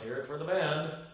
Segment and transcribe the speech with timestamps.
[0.00, 1.09] 「let's hear it for the band.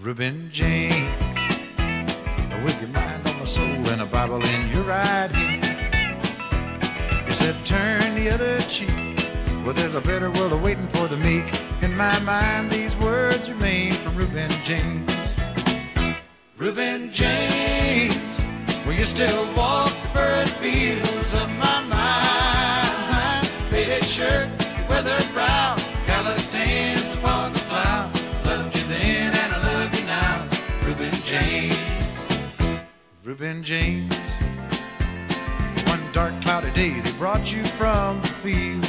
[0.00, 0.94] Reuben James,
[2.64, 5.64] with your mind on the soul and a Bible in your right hand.
[7.26, 8.88] You said, turn the other cheek.
[9.64, 11.52] Well, there's a better world awaiting for the meek.
[11.82, 15.12] In my mind, these words remain from Reuben James.
[16.56, 18.16] Reuben James,
[18.86, 23.48] will you still walk the furrowed fields of my mind?
[23.70, 24.48] Faded shirt,
[33.28, 34.14] Reuben James.
[35.86, 38.86] One dark cloudy day they brought you from the field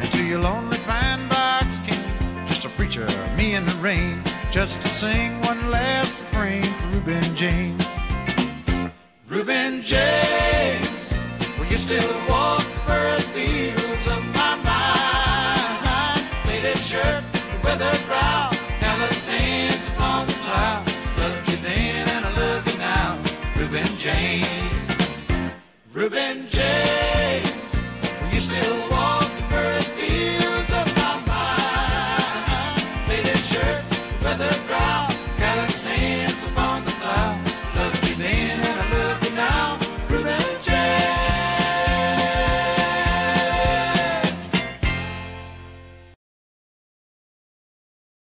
[0.00, 3.06] and to your lonely pine box came just a preacher,
[3.36, 4.20] me in the rain,
[4.50, 7.86] just to sing one last refrain for Reuben James.
[9.28, 11.14] Reuben James,
[11.60, 16.26] will you still walk the furrowed fields of my mind?
[16.48, 17.22] Faded shirt,
[17.62, 18.21] weathered
[25.94, 26.81] Reuben James,